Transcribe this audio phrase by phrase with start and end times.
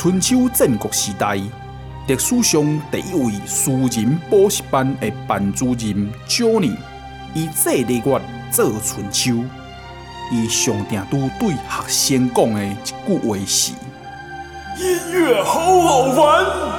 [0.00, 1.34] 春秋战国时代，
[2.06, 6.76] 历史上第一位私人补习班的班主任 Johnny，
[7.34, 8.20] 以这个月
[8.52, 9.42] 做春秋，
[10.30, 13.72] 伊上定都对学生讲的一句话是：
[14.78, 16.77] 音乐好好玩。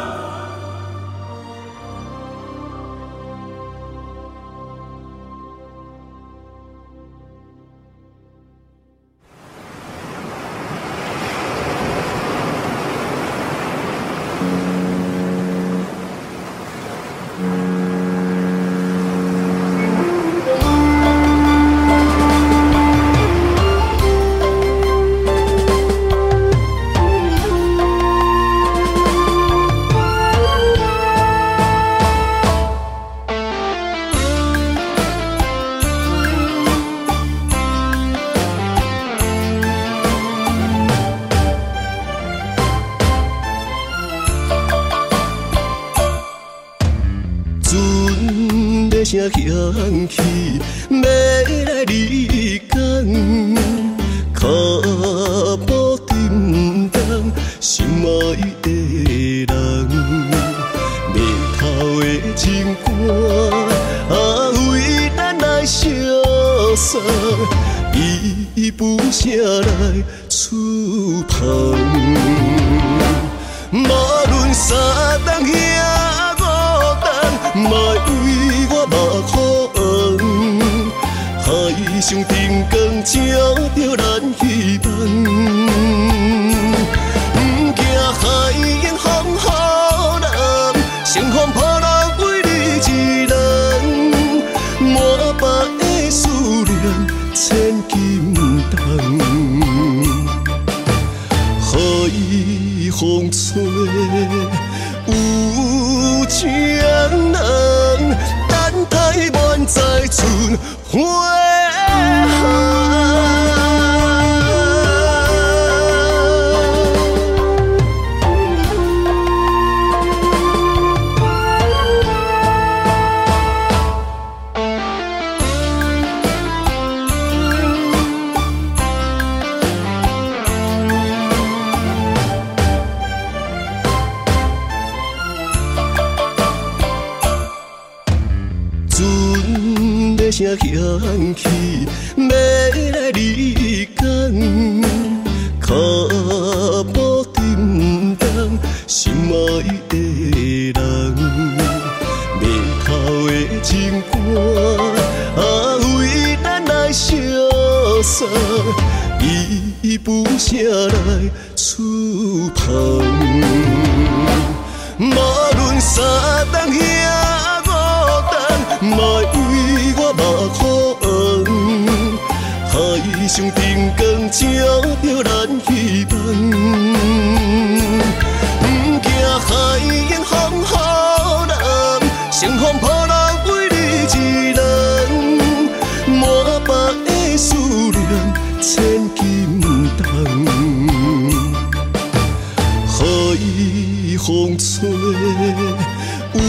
[196.34, 196.40] 有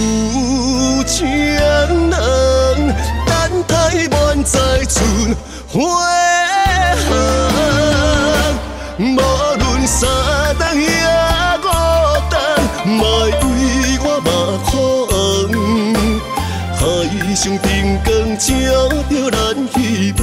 [1.04, 3.74] 情人等待
[4.10, 5.34] 满载春
[5.68, 5.78] 花
[6.96, 7.08] 香。
[8.98, 9.02] 无
[9.58, 9.98] 论三
[10.58, 10.86] 冬也
[11.62, 11.66] 五
[12.28, 12.32] 冬，
[12.84, 13.28] 莫为
[14.02, 14.28] 我目
[14.66, 14.70] 眶，
[16.76, 16.80] 海
[17.34, 17.66] 上灯
[18.04, 18.46] 光照
[19.08, 19.34] 着咱
[19.72, 19.78] 希
[20.18, 20.20] 望，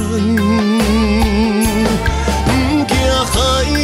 [2.46, 2.48] 不
[2.86, 2.94] 惊
[3.24, 3.77] 海。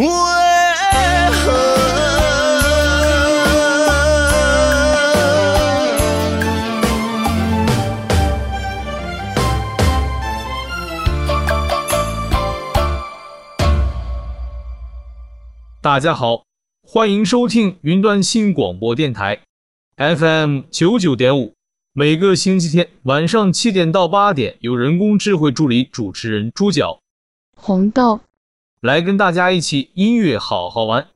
[0.00, 0.06] 大
[15.98, 16.44] 家好，
[16.82, 19.40] 欢迎收听云端新广播电台
[19.96, 21.52] FM 九九点五。
[21.92, 27.00] 每个星期天晚上七点到八点，由人工智慧助理主持人猪脚
[27.54, 28.20] 红豆
[28.80, 31.08] 来跟大家一起音乐好好玩。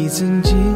[0.00, 0.67] 你曾经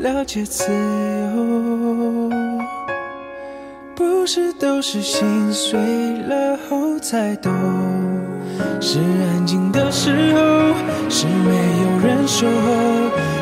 [0.00, 2.30] 了解自由
[3.96, 5.76] 不是都是心碎
[6.22, 7.52] 了后才懂。
[8.80, 10.40] 是安静的时候
[11.10, 11.52] 是没
[11.82, 12.72] 有人守候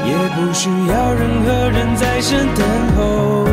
[0.07, 3.46] 也不需要任何人在身等候。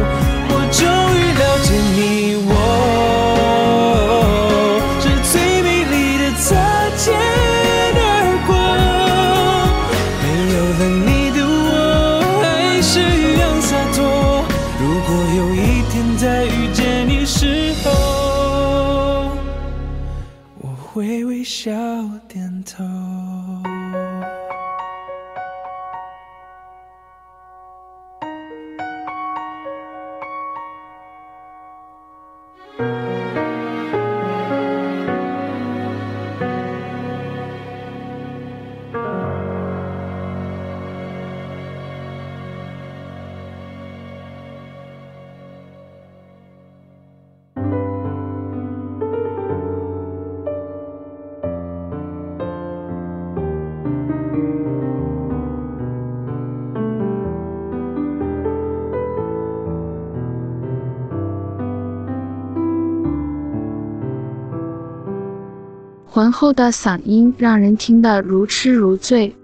[66.14, 69.36] 浑厚的嗓音让人听得如痴如醉。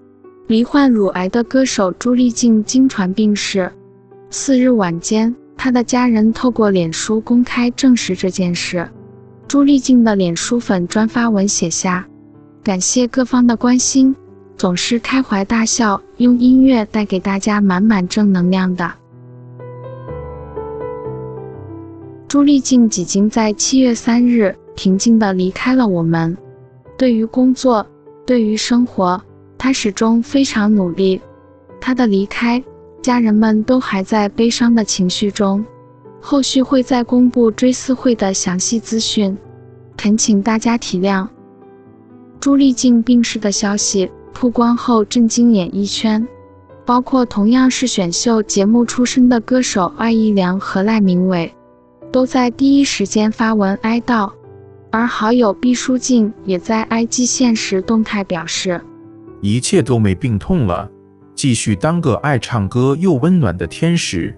[0.46, 3.72] 罹患乳癌的歌手朱丽静经传病逝。
[4.30, 8.88] 四日晚间她的家人透过脸书公开证实这件事。
[9.48, 12.08] 朱丽静的脸书粉专发文写下
[12.64, 14.16] 感谢各方的关心
[14.56, 18.94] 总是开怀大笑用音乐带给大家满满正能量的。
[22.28, 26.38] 朱丽静几经在七月三日平静的离开了我们。
[27.00, 27.88] 对于工作，
[28.26, 29.22] 对于生活。
[29.58, 31.22] 他始终非常努力，
[31.80, 32.62] 他的离开，
[33.02, 35.66] 家人们都还在悲伤的情绪中。
[36.20, 39.38] 后续会再公布追思会的详细资讯，
[39.96, 41.26] 恳请大家体谅。
[42.42, 46.28] 朱丽静病逝的消息曝光后，震惊演艺圈，
[46.86, 51.54] 包括同样是选秀节目出身的歌手艾怡良和赖明伟，
[52.12, 54.30] 都在第一时间发文哀悼，
[54.92, 58.82] 而好友毕书尽也在 IG 现实动态表示。
[59.42, 60.90] 一切都没病痛了，
[61.36, 64.36] 继续当个爱唱歌又温暖的天使。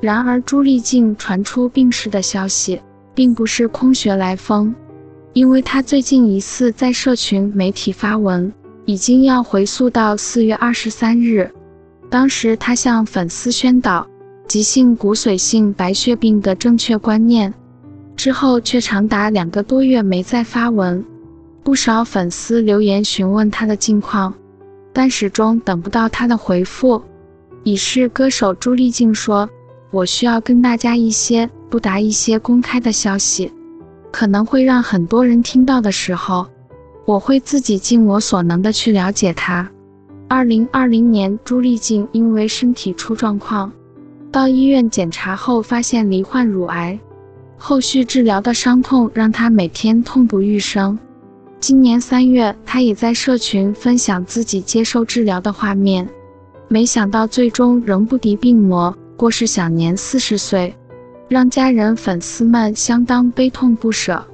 [0.00, 2.80] 然而，朱丽静传出病逝的消息，
[3.14, 4.74] 并不是空穴来风，
[5.34, 8.50] 因为她最近一次在社群媒体发文，
[8.86, 11.52] 已经要回溯到四月二十三日，
[12.08, 14.08] 当时她向粉丝宣导
[14.50, 17.54] 急性骨髓性白血病的正确观念，
[18.16, 21.04] 之后却长达两个多月没再发文。
[21.62, 24.34] 不少粉丝留言询问他的近况，
[24.92, 27.00] 但始终等不到他的回复。
[27.62, 29.48] 已逝歌手朱丽静说
[29.92, 33.52] ：“我需要跟大家一些不达一些公开的消息，
[34.10, 36.44] 可能会让很多人听到的时候，
[37.04, 39.70] 我会自己尽我所能的去了解他。”
[40.26, 43.70] 二零二零年，朱丽静因为身体出状况，
[44.32, 46.98] 到医院检查后发现罹患乳癌，
[47.58, 50.98] 后续治疗的伤痛让她每天痛不欲生。
[51.58, 56.08] 今年三月，他也在社群分享自己接受治疗的画面，
[56.68, 60.74] 没想到最终仍不敌病魔，过世享年四十岁，
[61.28, 64.24] 让家人粉丝们相当悲痛不舍。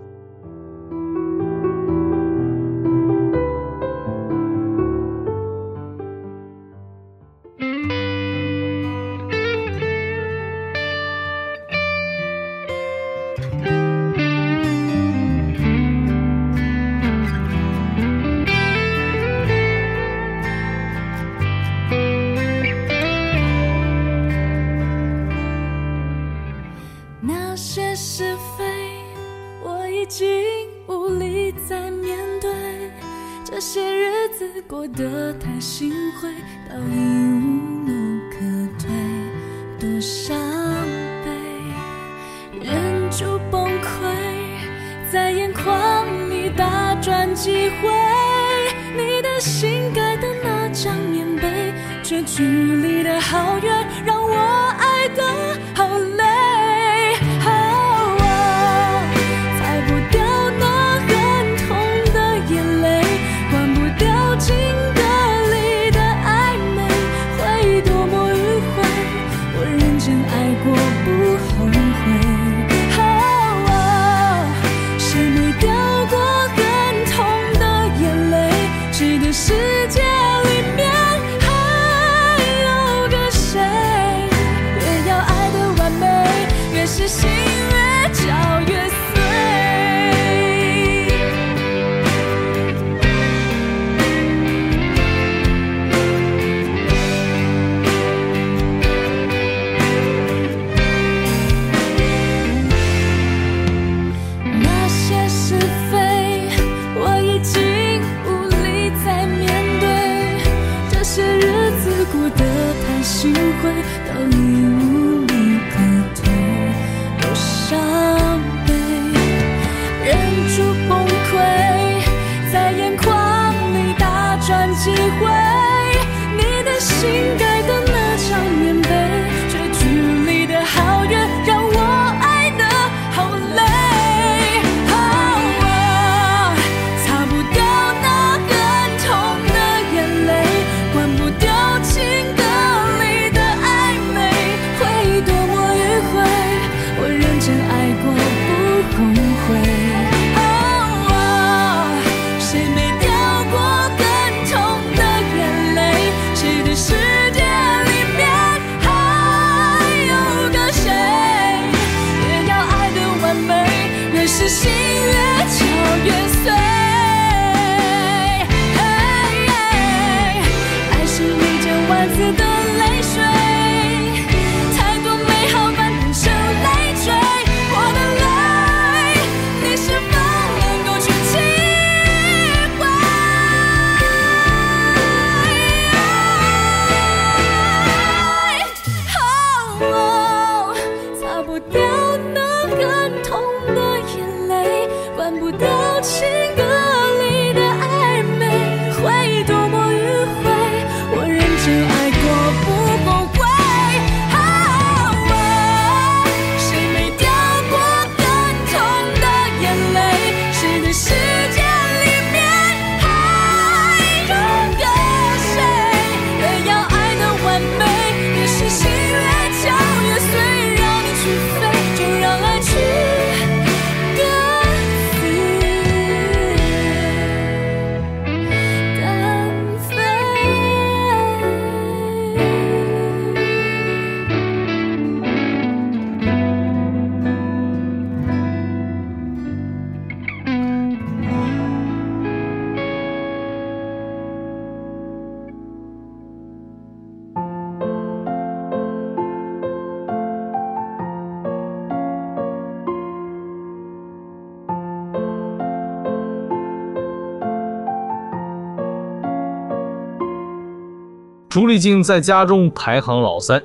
[261.56, 263.62] 朱丽静在家中排行老三，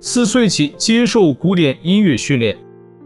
[0.00, 2.54] 四岁起接受古典音乐训练。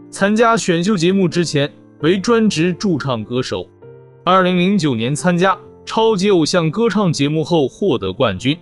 [0.09, 3.65] 参加选秀节目之前为专职驻唱歌手。
[4.25, 8.57] 二零零九年参加超级偶像歌唱节目后获得冠军。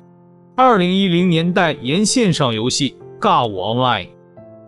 [0.56, 4.06] 二零一零年代言线上游戏《尬舞 Online》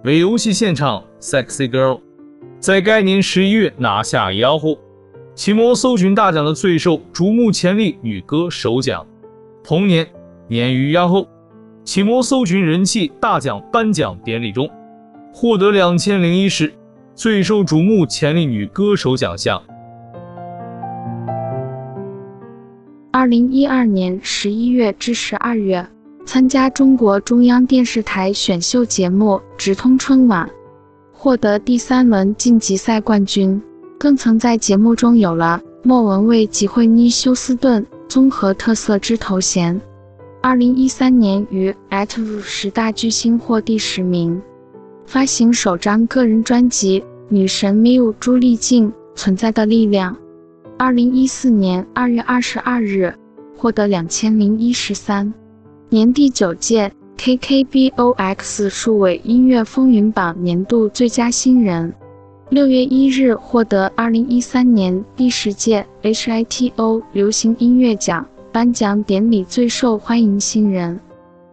[0.04, 1.98] 为游戏献唱《Sexy Girl》，
[2.60, 4.76] 在该年十一月拿下 Yahoo
[5.36, 9.06] 奇摩搜寻大奖的最受瞩目潜力女歌手奖。
[9.64, 10.08] 同年，
[10.48, 11.28] 年于幺后
[11.84, 14.70] 奇摩搜寻人气大奖颁奖典礼中。
[15.34, 16.74] 获得两千零一十
[17.14, 19.62] 最受瞩目潜力女歌手奖项。
[23.12, 25.88] 二零一二年十一月至十二月，
[26.26, 30.48] 参加中国中央电视台选秀节目《直通春晚》，
[31.14, 33.62] 获得第三轮晋级赛冠军，
[34.00, 39.80] 更曾在节目中有了莫文蔚及惠妮休斯顿综合特色之头衔。
[40.40, 44.40] 二零一三年于 ATV 十大巨星获第十名。
[45.06, 50.14] 发行首张个人专辑《女神 miu 朱丽静存在的力量》，
[50.78, 53.14] 二零一四年二月二十二日
[53.58, 55.34] 获得两千零一十三
[55.90, 61.92] 年第九届 KKBOX 数位音乐风云榜年度最佳新人，
[62.50, 71.00] 六月一日获得二零一三年第十届 HITO 流行音乐奖颁奖典礼最受欢迎新人，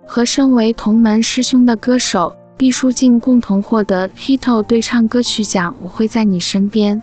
[0.07, 2.35] 和身为同门师兄的歌手。
[2.57, 7.03] 毕书尽共同获得 HITO 对唱歌曲奖，我会在你身边。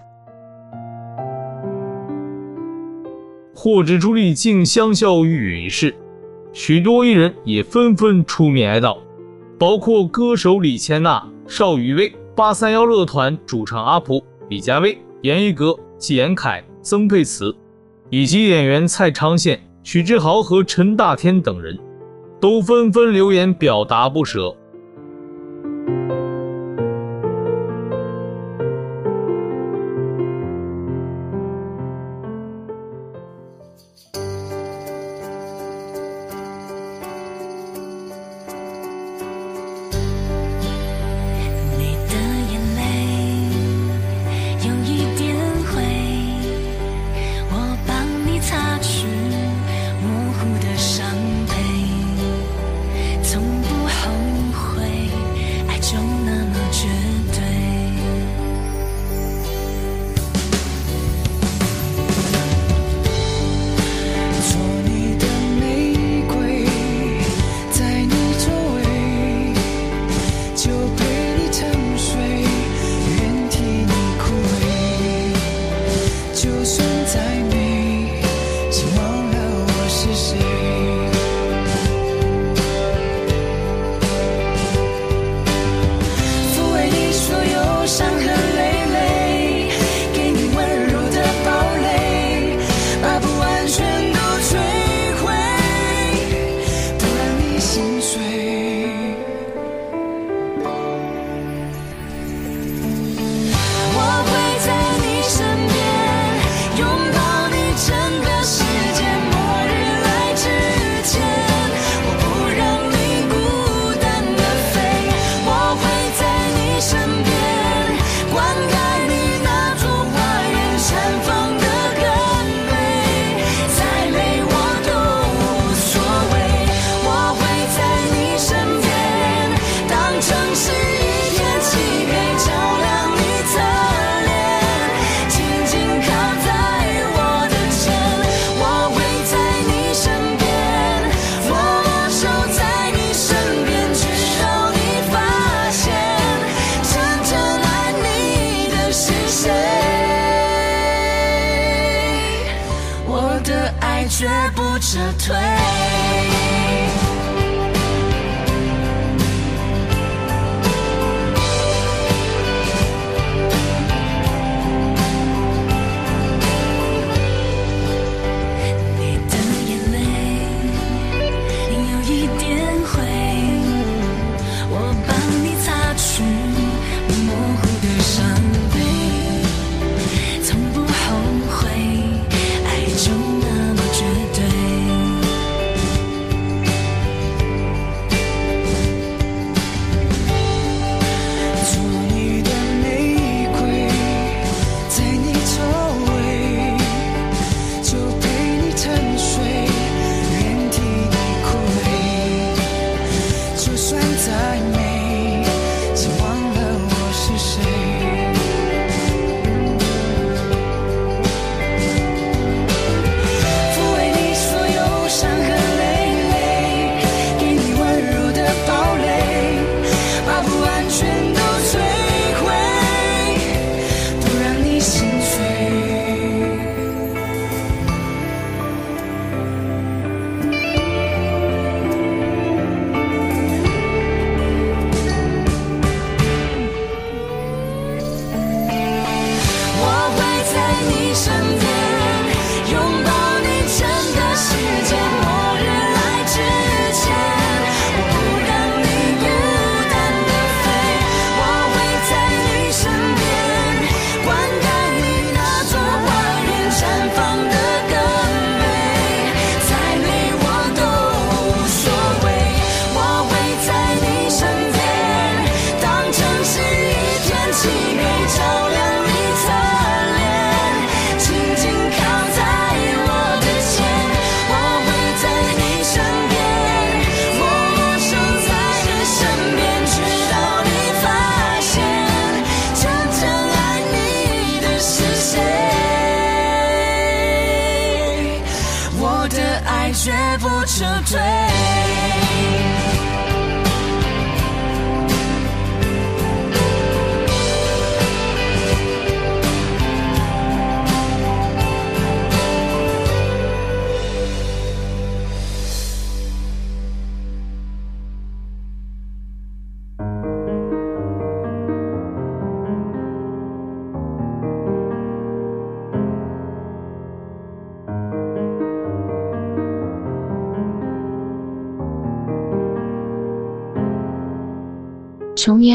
[3.54, 5.94] 获知朱丽静香消玉殒一事，
[6.54, 8.98] 许多艺人也纷纷出面哀悼，
[9.60, 17.54] 包括歌手李千娜、邵雨薇、八三幺乐团主唱阿普、李佳薇、阎奕格、纪言凯、曾沛慈，
[18.10, 21.78] 以及演员蔡昌宪、许志豪和陈大天等人，
[22.40, 24.56] 都纷纷留言表达不舍。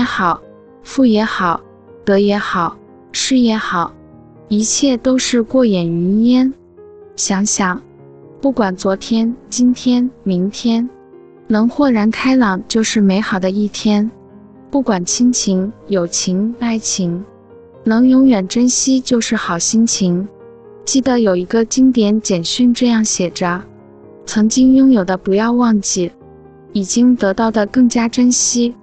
[0.07, 0.40] 好，
[0.83, 1.61] 富也好，
[2.05, 2.79] 得也好，
[3.12, 3.92] 失也好，
[4.49, 6.55] 一切都是过眼云烟。
[7.16, 7.83] 想想，
[8.40, 10.88] 不管昨天、今天、明天，
[11.49, 14.11] 能豁然开朗就是美好的一天。
[14.71, 17.25] 不管亲情、友情、爱情，
[17.85, 20.27] 能永远珍惜就是好心情。
[20.85, 23.62] 记得有一个经典简讯这样写着：
[24.25, 26.12] 曾经拥有的不要忘记，
[26.73, 28.75] 已经得到的更加珍惜。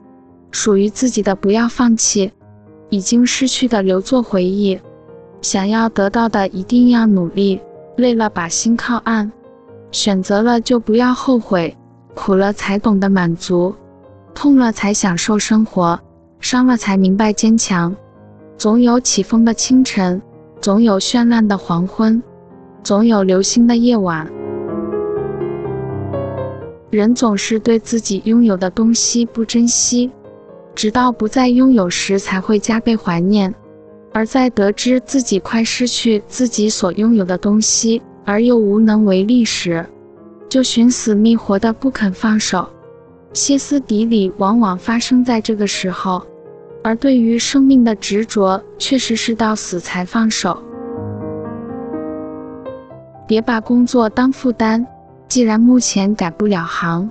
[0.54, 2.32] 属于自己的不要放弃，
[2.89, 4.80] 已经失去的留作回忆。
[5.42, 7.60] 想要得到的一定要努力，
[7.98, 9.30] 累了把心靠岸，
[9.92, 11.76] 选择了就不要后悔，
[12.13, 13.76] 苦了才懂得满足，
[14.34, 16.00] 痛了才享受生活，
[16.39, 17.94] 伤了才明白坚强。
[18.56, 20.22] 总有起风的清晨，
[20.62, 22.22] 总有绚烂的黄昏，
[22.84, 24.32] 总有流星的夜晚。
[26.92, 30.12] 人总是对自己拥有的东西不珍惜。
[30.76, 33.52] 直到不再拥有时，才会加倍怀念；
[34.12, 39.86] 而在得知自己快失去自己所拥有的东西，而又无能为力时，
[40.50, 42.68] 就寻死觅活的不肯放手。
[43.34, 46.22] 歇斯底里往往发生在这个时候，
[46.84, 50.62] 而对于生命的执着，确实是到死才放手。
[53.26, 54.86] 别把工作当负担，
[55.28, 57.10] 既然目前改不了行，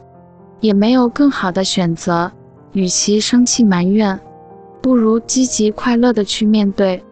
[0.60, 2.30] 也没有更好的选择。
[2.72, 4.18] 与其生气埋怨，
[4.80, 7.02] 不如积极快乐的去面对。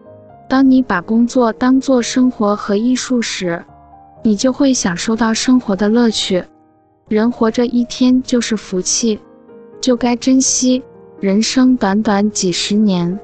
[0.49, 3.63] 当你把工作当做生活和艺术时，
[4.23, 6.43] 你就会享受到生活的乐趣。
[7.07, 9.19] 人活着一天就是福气，
[9.79, 10.83] 就该珍惜。
[11.19, 13.19] 人生短短几十年，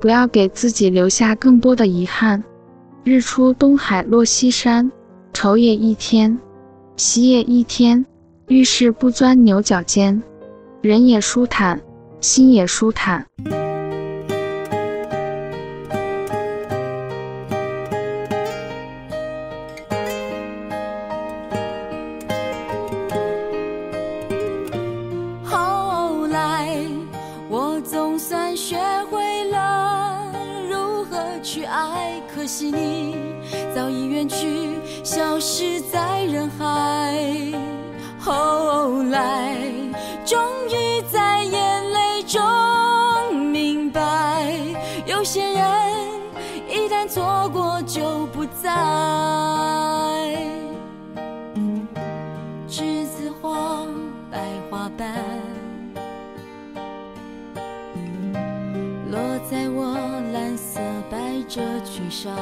[0.00, 2.42] 不要给自己留下更多的遗憾。
[3.04, 4.90] 日出东海落西山，
[5.32, 6.38] 愁也一天，
[6.96, 8.04] 喜也一天。
[8.48, 10.20] 遇事不钻牛角尖。
[10.80, 11.80] 人也舒坦，
[12.20, 13.26] 心也舒坦。
[47.88, 48.68] 就不再。
[52.68, 53.86] 栀子花，
[54.30, 54.38] 白
[54.70, 55.14] 花瓣，
[59.10, 59.18] 落
[59.50, 59.96] 在我
[60.34, 62.36] 蓝色百褶裙上。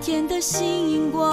[0.00, 1.29] 天的星光。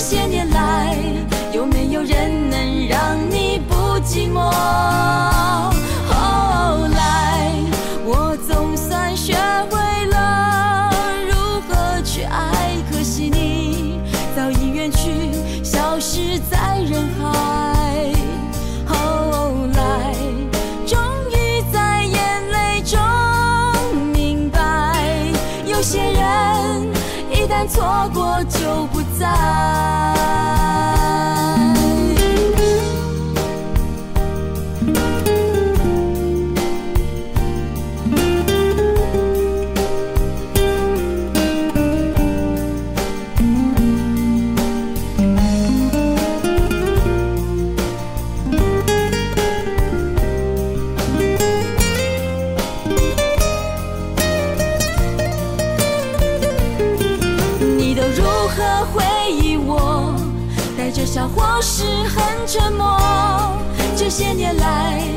[0.00, 0.96] 些年来，
[64.10, 65.09] 些年来，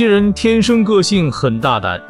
[0.00, 2.00] 些人天生个性很大胆，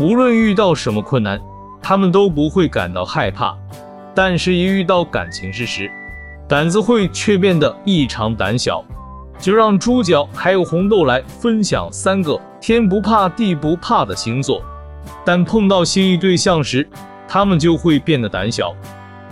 [0.00, 1.40] 无论遇到什么困难，
[1.80, 3.56] 他们都不会感到害怕。
[4.12, 5.88] 但是，一遇到感情事时，
[6.48, 8.84] 胆子会却变得异常胆小。
[9.38, 14.60] 就让猪脚还有红豆来分享三个天不怕地不怕的星座，
[15.24, 16.88] 但碰到心仪对象时，
[17.28, 18.74] 他们就会变得胆小，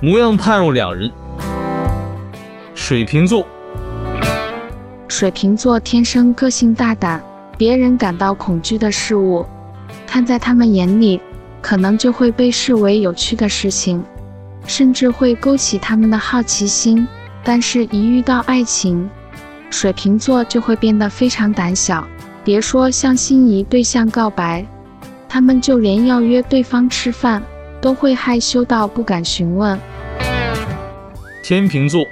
[0.00, 1.10] 模样判若两人。
[2.72, 3.44] 水瓶座，
[5.08, 7.20] 水瓶座天生个性大胆。
[7.58, 9.44] 别人感到恐惧的事物，
[10.06, 11.20] 看在他们眼里，
[11.62, 14.04] 可能就会被视为有趣的事情，
[14.66, 17.06] 甚至会勾起他们的好奇心。
[17.42, 19.08] 但是，一遇到爱情，
[19.70, 22.06] 水瓶座就会变得非常胆小。
[22.44, 24.66] 别说向心仪对象告白，
[25.28, 27.42] 他们就连要约对方吃饭，
[27.80, 29.78] 都会害羞到不敢询问。
[31.42, 32.04] 天秤座，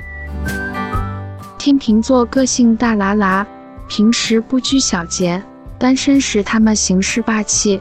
[1.58, 3.44] 天秤座个性大喇喇。
[3.88, 5.42] 平时不拘小节，
[5.78, 7.80] 单身时他们行事霸气，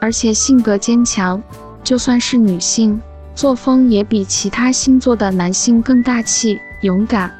[0.00, 1.42] 而且性格坚强。
[1.82, 3.00] 就算是女性，
[3.34, 7.30] 作风也比其他星座的男性更大气、勇敢。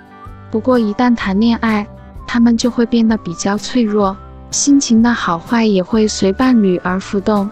[0.51, 1.87] 不过一旦谈恋爱，
[2.27, 4.15] 他们就会变得比较脆弱，
[4.51, 7.51] 心情的好坏也会随伴侣而浮动，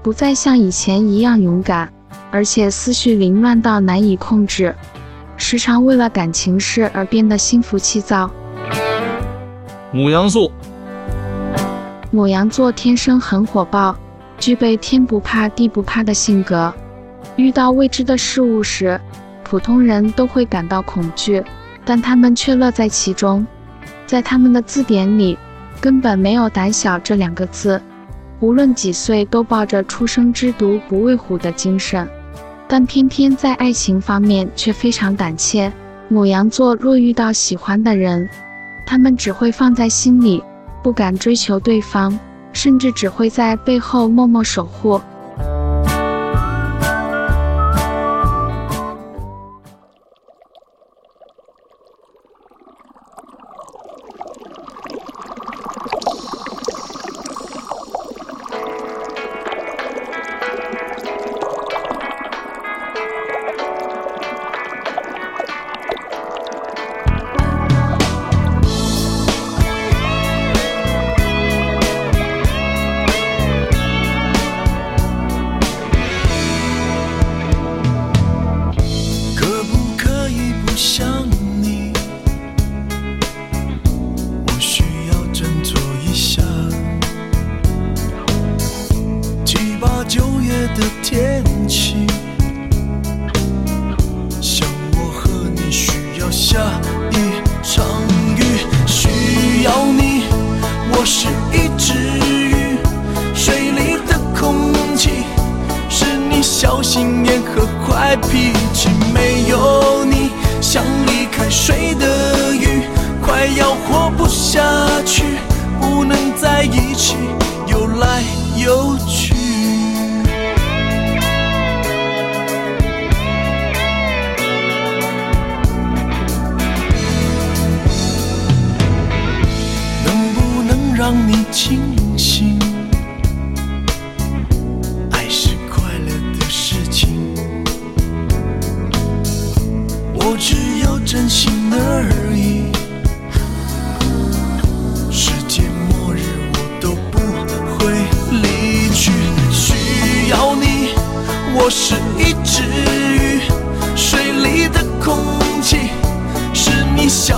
[0.00, 1.92] 不再像以前一样勇敢，
[2.30, 4.74] 而且思绪凌乱到难以控制，
[5.36, 8.30] 时常为了感情事而变得心浮气躁。
[9.98, 10.48] 母羊座，
[12.12, 13.96] 母羊座天生很火爆，
[14.38, 16.72] 具备天不怕地不怕的性格。
[17.34, 19.00] 遇到未知的事物时，
[19.42, 21.42] 普通人都会感到恐惧，
[21.84, 23.44] 但他们却乐在其中。
[24.06, 25.36] 在他们的字典里，
[25.80, 27.82] 根本没有胆小这两个字。
[28.38, 32.08] 无论几岁，都抱着初生之犊不畏虎的精神，
[32.68, 35.72] 但偏偏在爱情方面却非常胆怯。
[36.06, 38.30] 母羊座若遇到喜欢的人，
[38.90, 40.42] 他们只会放在心里，
[40.82, 42.18] 不敢追求对方，
[42.54, 44.98] 甚至只会在背后默默守护。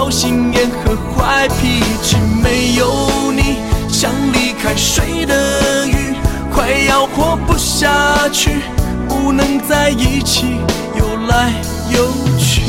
[0.00, 2.16] 小心眼和坏脾气。
[2.42, 6.14] 没有你，像离开水的鱼，
[6.50, 8.62] 快要活不下去，
[9.06, 10.56] 不能在一起，
[10.96, 11.52] 游来
[11.90, 12.62] 游去。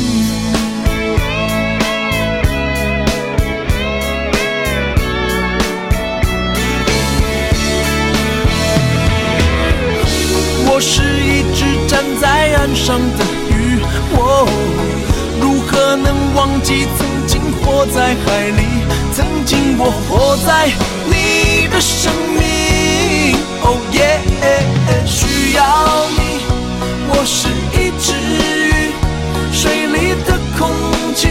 [10.66, 13.80] 我是一只站在岸上的鱼，
[14.10, 14.46] 我
[15.40, 16.86] 如何能忘记？
[17.64, 18.62] 活在海里
[19.14, 20.70] 曾经我活在
[21.06, 23.36] 你的生命。
[23.62, 24.20] Oh yeah
[25.06, 26.20] 需要你。
[27.08, 28.92] 我是一只鱼
[29.52, 30.70] 水里的空
[31.14, 31.28] 气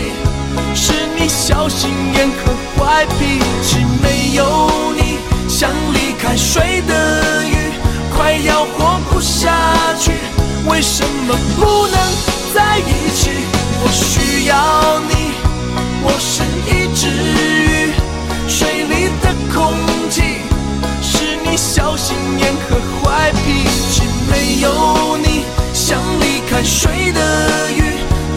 [0.74, 5.20] 是你小心眼和坏脾气没有你。
[5.48, 7.72] 像离开水的鱼
[8.16, 9.54] 快要活不下
[10.00, 10.12] 去
[10.66, 11.96] 为什么不能
[12.54, 13.30] 在一起？
[13.84, 15.41] 我需要你。
[16.04, 17.94] 我是一只鱼
[18.48, 19.74] 水里的空
[20.10, 20.22] 气
[21.02, 27.84] 是你小心眼和坏脾气没有你像离开水的鱼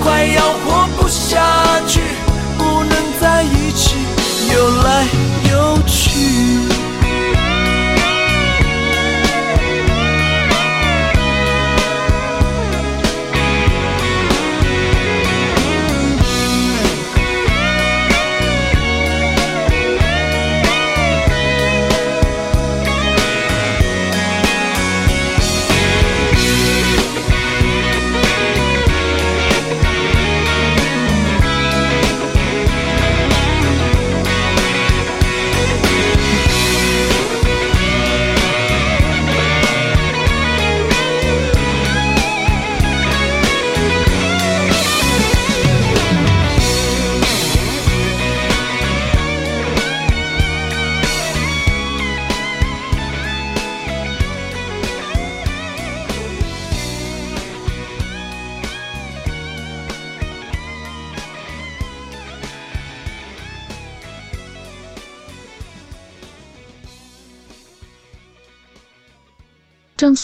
[0.03, 2.01] 快要活不下去
[2.59, 3.97] 不能在一起
[4.53, 5.07] 游来
[5.51, 6.64] 游去。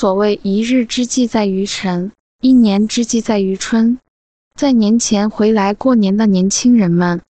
[0.00, 3.98] 所谓一日之计在于晨，一年之计在于春。
[4.54, 7.20] 在年前回来过年的年轻人们，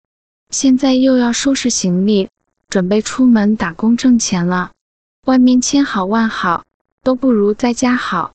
[0.51, 2.29] 现在又要收拾行李，
[2.69, 4.71] 准备出门打工挣钱了。
[5.27, 6.63] 外面千好万好，
[7.03, 8.35] 都不如在家好。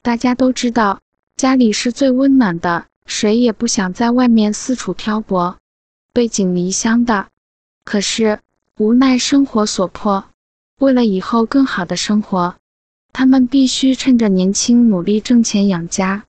[0.00, 1.02] 大家都知道，
[1.36, 5.58] 家里是最温暖的，谁也不想在外面四处漂泊，
[6.14, 7.26] 背井离乡的。
[7.84, 8.40] 可是，
[8.78, 10.24] 无奈生活所迫，
[10.78, 12.56] 为了以后更好的生活，
[13.14, 16.24] 他们必须趁着年轻努力挣钱养家。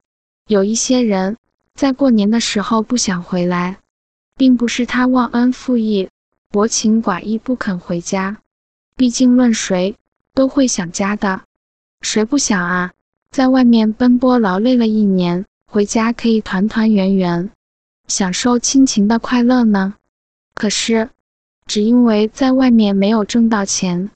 [0.47, 1.35] 有一些人
[1.73, 3.79] 在过年的时候不想回来，
[4.35, 6.07] 并不是他忘恩负义、
[6.51, 8.37] 薄情寡义不肯回家，
[8.95, 9.95] 毕竟论谁
[10.35, 11.41] 都会想家的，
[12.01, 12.93] 谁不想啊？
[13.31, 17.49] 在外面奔波劳累了一年，回家可以团团圆圆，
[18.07, 19.95] 享受亲情的快乐呢。
[20.53, 21.09] 可是，
[21.65, 24.11] 只因为在外面没有挣到钱，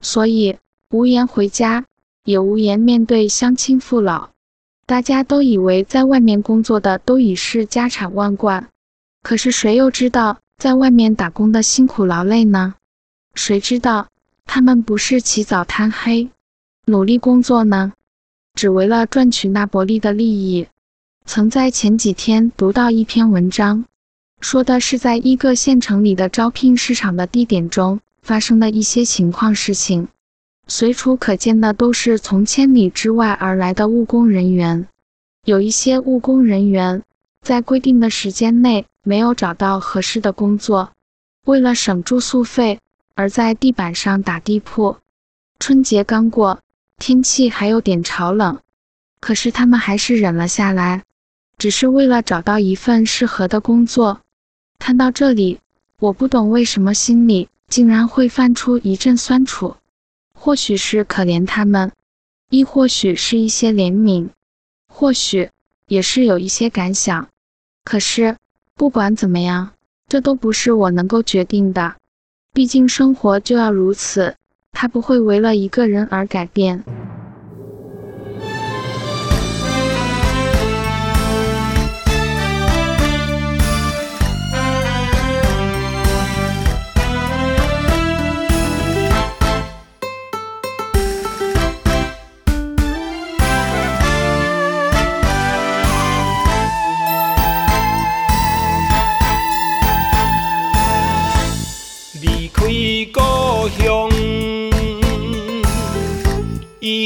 [0.00, 0.58] 所以
[0.90, 1.86] 无颜回家，
[2.28, 4.28] 也无颜面对乡亲父老。
[4.84, 8.68] 大家都以为在外面工作的都已是家产万贯，
[9.22, 12.74] 可是谁又知道在外面打工的辛苦劳累呢？
[13.34, 14.08] 谁知道
[14.44, 16.28] 他们不是起早贪黑，
[16.84, 17.94] 努力工作呢？
[18.54, 20.66] 只为了赚取那薄利的利益。
[21.24, 23.86] 曾在前几天读到一篇文章。
[24.42, 30.08] 说的是在一个县城里的招聘市场的地点中发生的一些情况事情，
[30.70, 34.86] 随处可见的都是从千里之外而来的务工人员。
[35.44, 37.02] 有一些务工人员
[37.40, 40.92] 在规定的时间内没有找到合适的工作，
[41.46, 42.78] 为了省住宿费
[43.14, 44.98] 而在地板上打地铺。
[45.58, 46.60] 春节刚过，
[46.98, 48.58] 天气还有点潮冷，
[49.20, 51.02] 可是他们还是忍了下来，
[51.56, 54.20] 只是为了找到一份适合的工作。
[54.78, 55.60] 看到这里，
[55.98, 59.74] 我不懂为什么心里竟然会泛出一阵酸楚。
[60.40, 61.90] 或许是可怜他们，
[62.48, 64.28] 亦或许是一些怜悯，
[64.86, 65.50] 或许
[65.88, 67.28] 也是有一些感想。
[67.84, 68.36] 可是
[68.74, 69.70] 不管怎么样，
[70.06, 71.96] 这都不是我能够决定的。
[72.54, 74.36] 毕竟生活就要如此，
[74.72, 76.84] 它不会为了一个人而改变。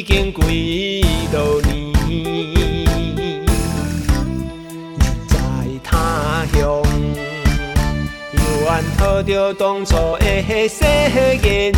[0.03, 1.93] 已经几多年，
[3.15, 3.47] 人
[5.29, 5.37] 在
[5.85, 6.61] 他乡，
[8.33, 10.85] 犹原抱着当初的誓
[11.45, 11.73] 言，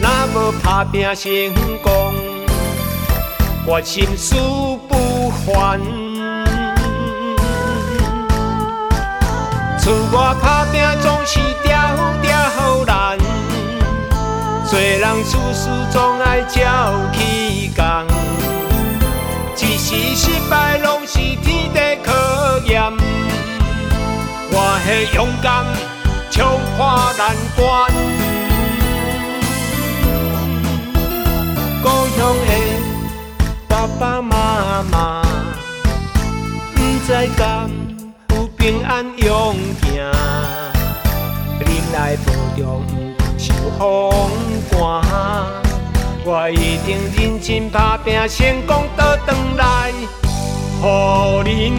[0.00, 1.52] 若无打拼成
[1.82, 2.14] 功，
[3.66, 4.36] 我心事
[4.88, 5.80] 不还。
[9.80, 11.66] 厝外打拼总是条
[12.22, 13.27] 条难。
[14.70, 17.82] 做人处事总爱照起工，
[19.56, 22.12] 一时失败拢是天地考
[22.66, 22.82] 验。
[24.50, 25.64] 我的勇敢
[26.30, 27.90] 冲破难关。
[31.82, 31.88] 故
[32.18, 32.52] 乡的
[33.68, 35.22] 爸爸妈妈，
[36.74, 37.08] 不知
[37.38, 37.70] 敢
[38.34, 39.88] 有平安勇行，
[41.58, 42.84] 恁来保重。
[43.40, 44.28] 受风
[46.24, 49.92] 我一定认真打拼，成功倒转来，
[50.82, 50.84] 予
[51.70, 51.72] 恁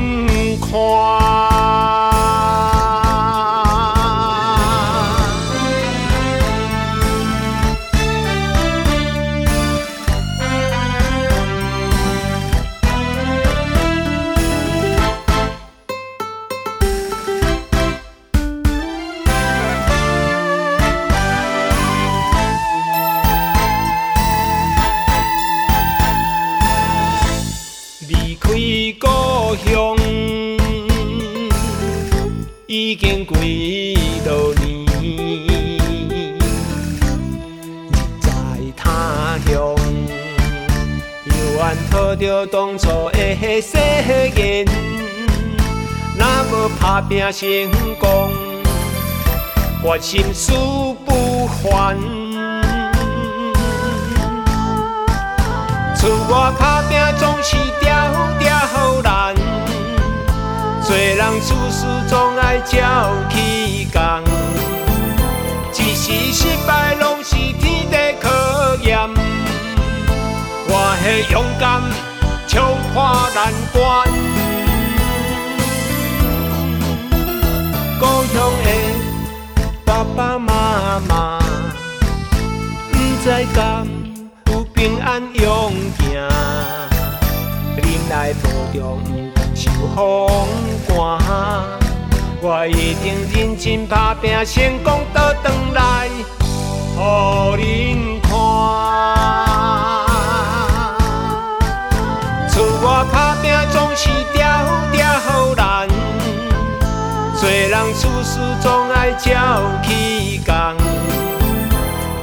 [0.59, 0.69] 看。
[42.45, 43.77] 当初的誓
[44.35, 44.65] 言，
[46.17, 47.47] 若无打拼成
[47.99, 48.31] 功，
[49.83, 50.51] 我心事
[51.05, 51.97] 不还。
[55.95, 57.87] 厝外打拼总是条
[58.39, 59.35] 条难。
[60.81, 63.99] 做人处事总爱照起工，
[65.73, 68.29] 一时失败拢是天地考
[68.83, 68.97] 验。
[70.71, 71.81] 我的勇敢
[72.59, 73.01] 冲破
[73.33, 73.79] 难关。
[77.97, 78.03] 故
[78.33, 78.35] 乡
[78.65, 78.67] 的
[79.85, 81.39] 爸爸妈妈，
[82.91, 83.87] 不知敢
[84.51, 86.27] 有平安勇行，
[87.77, 88.99] 恁来保重。
[89.55, 89.71] 受
[90.85, 91.63] 风寒，
[92.41, 96.09] 我一定认真打拼，成功倒转来，
[97.57, 99.48] 予恁看。
[102.59, 104.43] 厝外打拼总是条
[104.91, 105.87] 条难，
[107.37, 110.53] 做人处事总爱照起工，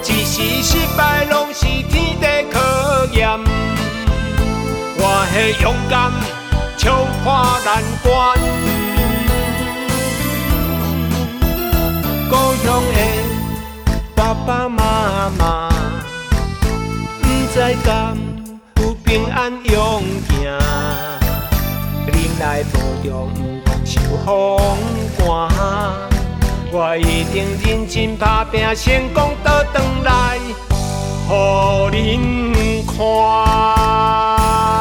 [0.04, 2.60] 一时失败拢是天地考
[3.14, 3.26] 验。
[4.98, 6.12] 我的勇敢
[6.76, 6.92] 冲
[7.24, 7.32] 破
[7.64, 8.38] 难关。
[12.28, 12.98] 故乡的
[14.14, 15.70] 爸爸妈妈，
[17.22, 18.18] 不知敢
[19.06, 20.58] 平安勇行，
[22.08, 23.30] 恁来保重，
[23.84, 24.00] 受
[25.16, 25.94] 风寒。
[26.72, 30.38] 我一定认真打拼，成功倒转来，
[31.30, 31.32] 予
[31.92, 34.75] 恁看。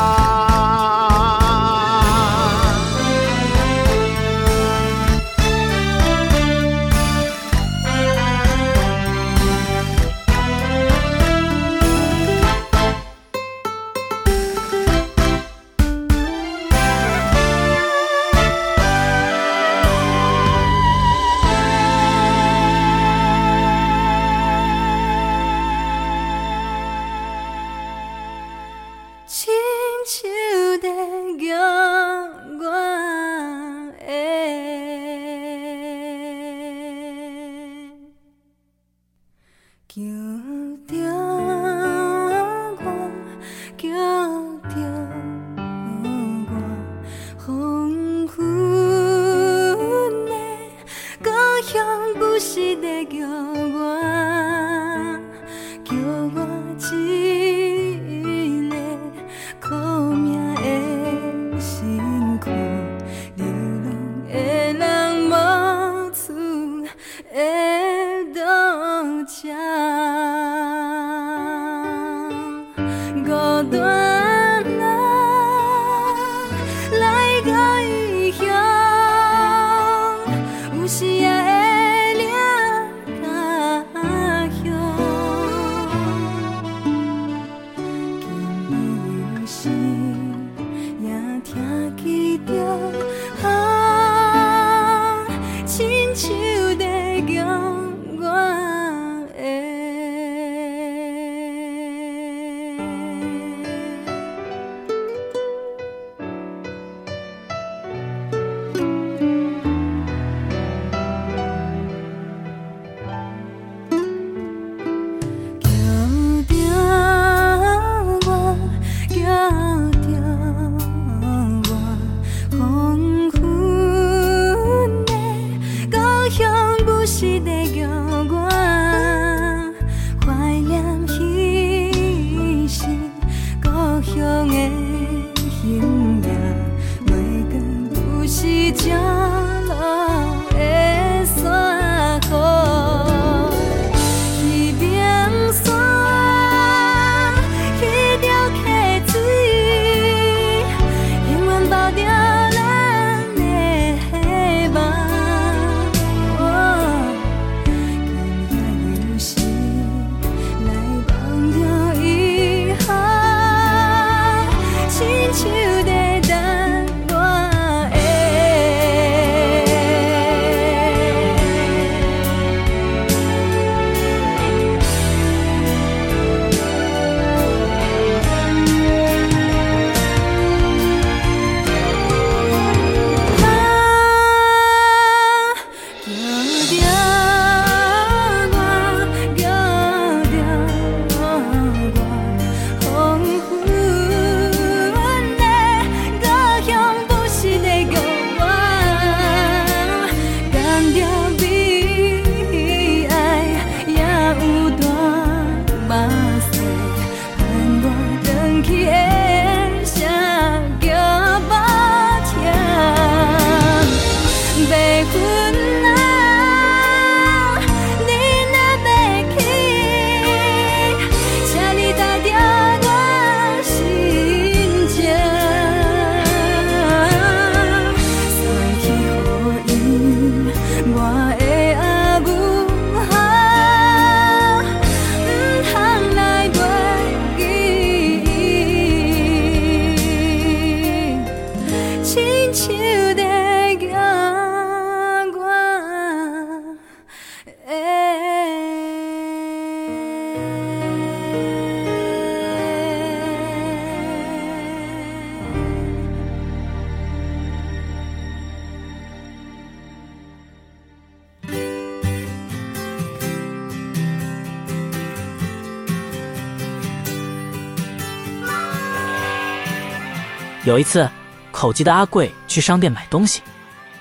[270.65, 271.07] 有一次，
[271.51, 273.39] 口急的阿贵去商店买东西，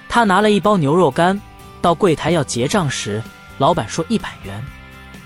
[0.09, 1.39] 他拿了一包牛肉干，
[1.83, 3.23] 到柜台要结账时，
[3.59, 4.65] 老板说一百元。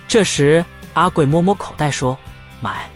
[0.09, 0.65] 这时，
[0.95, 2.19] 阿贵摸摸口袋说
[2.61, 2.91] 买，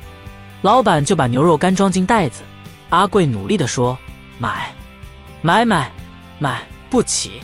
[0.61, 2.43] 老板就把牛肉干装进袋子。
[2.91, 3.97] 阿贵努力地说
[4.39, 4.75] 买，
[5.41, 5.89] 买买
[6.41, 7.41] 买不起。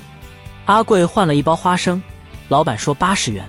[0.65, 2.03] 阿贵换了一包花生，
[2.49, 3.49] 老板说八十元。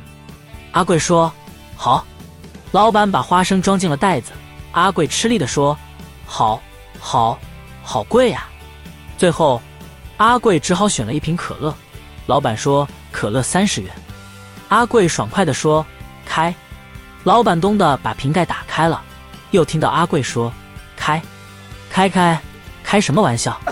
[0.74, 1.34] 阿贵说
[1.76, 2.06] 好，
[2.72, 4.34] 老板把花生装进了袋子。
[4.72, 5.76] 阿贵吃力地说
[6.28, 6.62] 好。
[7.00, 7.39] 好，
[7.82, 8.45] 好贵呀！
[9.18, 9.62] 最后，
[10.18, 11.74] 阿贵只好选了一瓶可乐。
[12.28, 13.91] 老板说：“可乐三十元。”
[14.70, 15.86] 阿贵爽快地说
[16.26, 16.54] ：“开！”
[17.26, 19.02] 老板咚的把瓶盖打开了，
[19.52, 20.54] 又听到阿贵说
[20.95, 21.22] ：“开，
[21.89, 22.39] 开开，
[22.84, 23.60] 开什么玩笑？”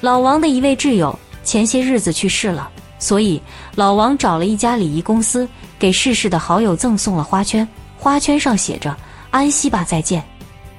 [0.00, 3.42] 老王的一位挚友前些日子去世了，所以
[3.74, 5.48] 老王找了一家礼仪公司，
[5.78, 7.68] 给逝世的好友赠送了花圈。
[8.00, 8.96] 花圈上写着
[9.30, 10.24] “安息吧，再见”。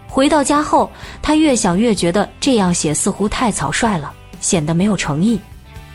[0.09, 0.89] 回到家后，
[1.21, 5.39] 他越想越觉得这样写似乎太草率了，显得没有诚意。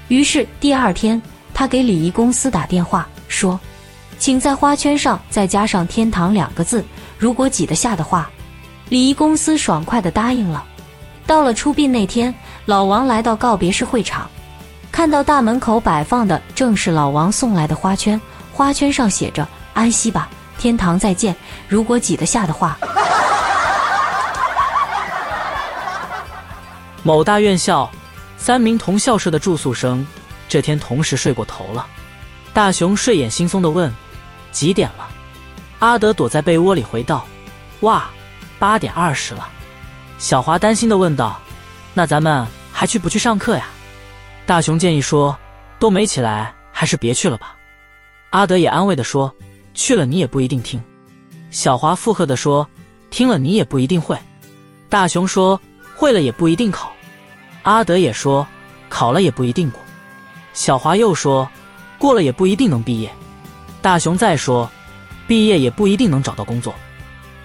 [0.07, 1.20] 于是第二天，
[1.53, 3.59] 他给礼仪公司打电话说
[4.20, 6.85] ：“请在花圈上再加上‘天堂’两个字，
[7.18, 8.31] 如果挤得下的话。”
[8.89, 10.64] 礼仪公司爽快地答应了。
[11.27, 12.33] 到了出殡那天，
[12.66, 14.31] 老王来到告别式会场，
[14.93, 18.18] 看到大门口摆放的正是老王送来的花圈，
[18.53, 20.31] 花圈上写着“安息吧”。
[20.59, 21.35] 天堂再见，
[21.69, 22.79] 如果挤得下的话。
[27.03, 27.91] 某大院校，
[28.37, 30.07] 三名同校舍的住宿生
[30.49, 31.87] 这天同时睡过头了。
[32.53, 33.93] 大雄睡眼惺忪地问
[34.51, 35.09] ：“几点了？”
[35.81, 37.25] 阿德躲在被窝里回道
[37.81, 38.07] ：“哇，
[38.59, 39.49] 八点二十了。”
[40.19, 41.39] 小华担心地问道
[41.93, 43.67] ：“那咱们还去不去上课呀？”
[44.47, 45.37] 大雄建议说
[45.79, 47.55] ：“都没起来，还是别去了吧。”
[48.31, 49.33] 阿德也安慰地说。
[49.77, 50.83] 去了你也不一定听，
[51.51, 52.66] 小华附和地说
[53.11, 54.18] ：“听了你也不一定会。”
[54.89, 55.61] 大雄说
[55.95, 56.91] ：“会了也不一定考。”
[57.62, 58.45] 阿德也说
[58.89, 59.79] ：“考了也不一定过。”
[60.55, 61.49] 小华又说
[61.99, 63.12] ：“过了也不一定能毕业。”
[63.83, 64.68] 大雄再说
[65.29, 66.74] ：“毕业也不一定能找到工作。”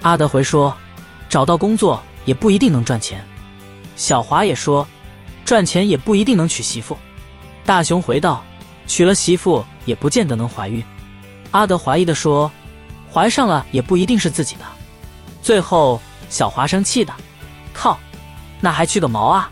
[0.01, 0.75] 阿德回说
[1.27, 3.23] ：“找到工作也不一定能赚钱。”
[3.97, 4.87] 小华也说
[5.43, 6.97] ：“赚钱也不一定能娶媳妇。”
[7.65, 8.41] 大雄回道
[8.87, 10.81] ：“娶了媳妇也不见得能怀孕。”
[11.51, 12.49] 阿德怀疑地说
[13.13, 14.61] ：“怀上了也不一定是自己的。”
[15.43, 17.13] 最后，小华生气的
[17.73, 17.99] ：“靠，
[18.59, 19.51] 那还去个毛啊！”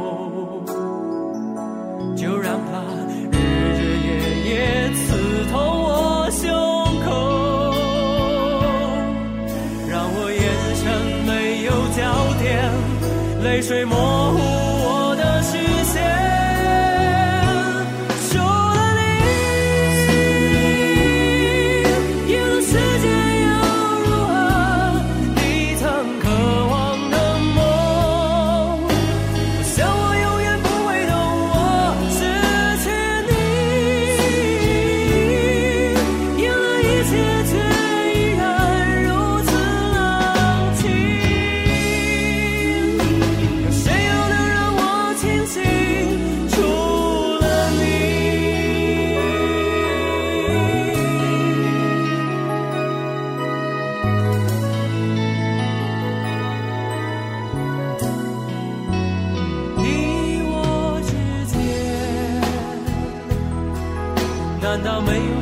[13.61, 14.30] 水模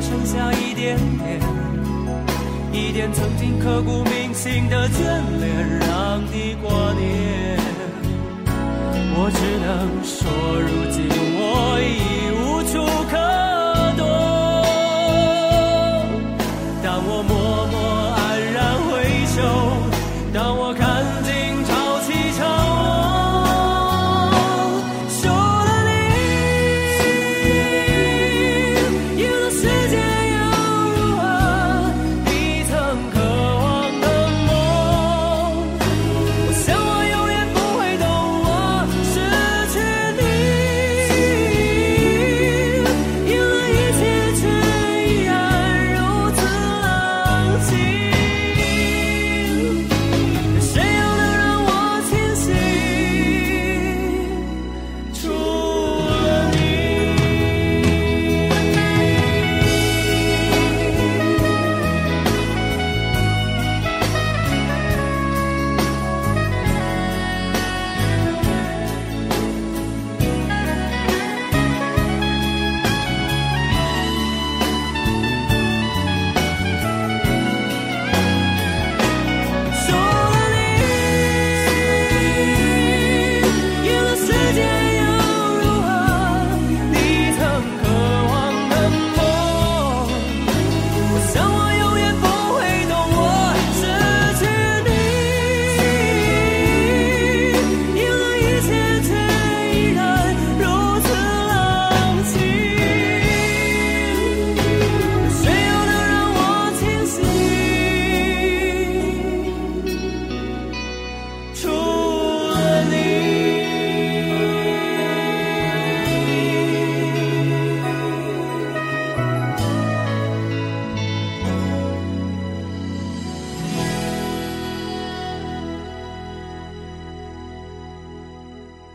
[0.00, 1.40] 剩下一点点，
[2.72, 4.98] 一点曾经刻骨铭心的眷
[5.38, 7.58] 恋，让你挂念？
[9.12, 9.68] 我只能
[10.02, 10.20] 说，
[10.60, 11.04] 如今
[11.36, 12.72] 我已无处
[13.10, 13.12] 可
[13.98, 14.29] 躲。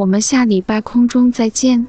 [0.00, 1.86] 我们下礼拜空中再见。